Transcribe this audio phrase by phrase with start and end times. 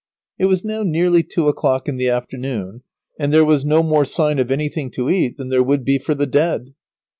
[0.39, 2.81] It was now nearly two o'clock in the afternoon,
[3.19, 6.15] and there was no more sign of anything to eat than there would be for
[6.15, 6.73] the dead.